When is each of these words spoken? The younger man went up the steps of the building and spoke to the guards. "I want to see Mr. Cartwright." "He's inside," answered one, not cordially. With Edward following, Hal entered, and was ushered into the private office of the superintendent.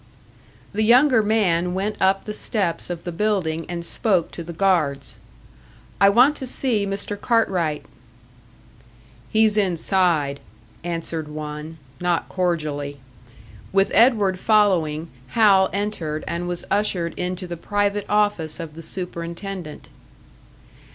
The 0.73 0.81
younger 0.81 1.21
man 1.21 1.75
went 1.75 1.95
up 2.01 2.25
the 2.25 2.33
steps 2.33 2.89
of 2.89 3.03
the 3.03 3.11
building 3.11 3.67
and 3.69 3.85
spoke 3.85 4.31
to 4.31 4.43
the 4.43 4.51
guards. 4.51 5.17
"I 5.99 6.09
want 6.09 6.35
to 6.37 6.47
see 6.47 6.87
Mr. 6.87 7.15
Cartwright." 7.21 7.85
"He's 9.29 9.57
inside," 9.57 10.39
answered 10.83 11.27
one, 11.27 11.77
not 11.99 12.29
cordially. 12.29 12.99
With 13.71 13.91
Edward 13.93 14.39
following, 14.39 15.09
Hal 15.37 15.69
entered, 15.71 16.23
and 16.27 16.47
was 16.47 16.65
ushered 16.71 17.13
into 17.13 17.45
the 17.45 17.55
private 17.55 18.07
office 18.09 18.59
of 18.59 18.73
the 18.73 18.81
superintendent. 18.81 19.87